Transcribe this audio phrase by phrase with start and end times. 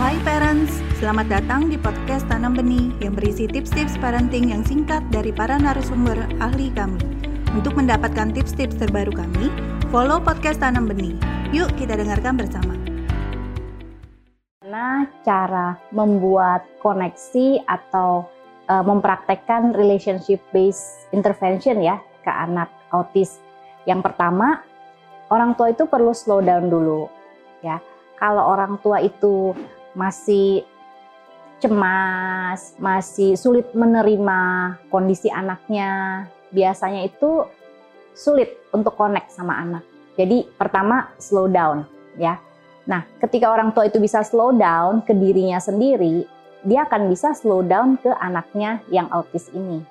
[0.00, 5.28] Hai parents, selamat datang di podcast Tanam Benih yang berisi tips-tips parenting yang singkat dari
[5.36, 6.96] para narasumber ahli kami.
[7.52, 9.52] Untuk mendapatkan tips-tips terbaru kami,
[9.92, 11.12] follow podcast Tanam Benih.
[11.52, 12.72] Yuk kita dengarkan bersama.
[14.64, 18.24] Bagaimana cara membuat koneksi atau
[18.72, 23.44] uh, mempraktekkan relationship based intervention ya ke anak autis.
[23.84, 24.64] Yang pertama,
[25.28, 27.12] orang tua itu perlu slow down dulu
[27.60, 27.76] ya.
[28.22, 29.50] Kalau orang tua itu
[29.92, 30.64] masih
[31.62, 34.40] cemas, masih sulit menerima
[34.90, 37.46] kondisi anaknya, biasanya itu
[38.12, 39.84] sulit untuk connect sama anak.
[40.18, 41.86] Jadi pertama slow down
[42.18, 42.36] ya.
[42.82, 46.26] Nah, ketika orang tua itu bisa slow down ke dirinya sendiri,
[46.66, 49.86] dia akan bisa slow down ke anaknya yang autis ini.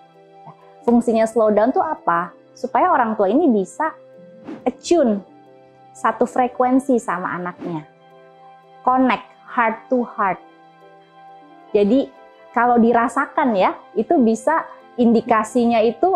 [0.84, 2.36] Fungsinya slow down tuh apa?
[2.52, 3.96] Supaya orang tua ini bisa
[4.68, 5.24] attune
[5.96, 7.88] satu frekuensi sama anaknya.
[8.84, 10.40] Connect heart to heart.
[11.76, 12.07] Jadi
[12.52, 14.68] kalau dirasakan ya, itu bisa
[14.99, 16.07] indikasinya itu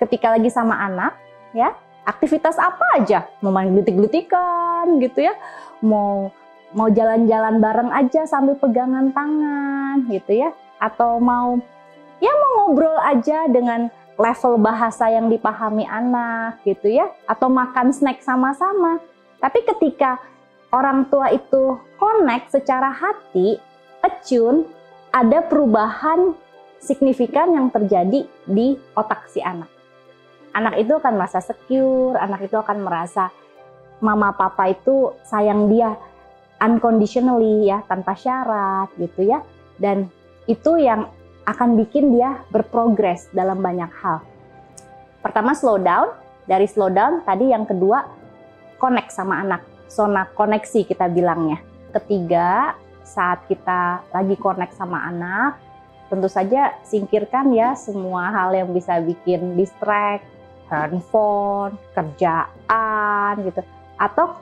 [0.00, 1.16] ketika lagi sama anak
[1.52, 1.72] ya,
[2.04, 5.34] aktivitas apa aja, mau main glutik-glutikan gitu ya,
[5.84, 6.32] mau
[6.76, 11.60] mau jalan-jalan bareng aja sambil pegangan tangan gitu ya, atau mau
[12.20, 18.24] ya mau ngobrol aja dengan level bahasa yang dipahami anak gitu ya, atau makan snack
[18.24, 19.00] sama-sama.
[19.36, 20.16] Tapi ketika
[20.74, 23.58] orang tua itu connect secara hati,
[24.02, 24.66] attune,
[25.14, 26.34] ada perubahan
[26.82, 29.70] signifikan yang terjadi di otak si anak.
[30.56, 33.28] Anak itu akan merasa secure, anak itu akan merasa
[34.00, 35.96] mama papa itu sayang dia
[36.60, 39.44] unconditionally ya, tanpa syarat gitu ya.
[39.76, 40.08] Dan
[40.48, 41.12] itu yang
[41.44, 44.24] akan bikin dia berprogres dalam banyak hal.
[45.20, 46.16] Pertama slow down,
[46.48, 48.06] dari slow down tadi yang kedua
[48.80, 51.62] connect sama anak zona koneksi kita bilangnya.
[51.94, 55.56] Ketiga, saat kita lagi connect sama anak,
[56.10, 60.26] tentu saja singkirkan ya semua hal yang bisa bikin distract,
[60.66, 63.62] handphone, kerjaan gitu.
[63.96, 64.36] Atau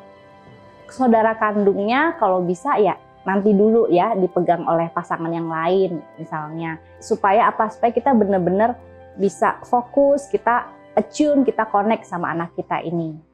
[0.89, 6.81] saudara kandungnya kalau bisa ya nanti dulu ya dipegang oleh pasangan yang lain misalnya.
[7.01, 7.73] Supaya apa?
[7.73, 8.77] Supaya kita benar-benar
[9.17, 13.34] bisa fokus, kita attune, kita connect sama anak kita ini.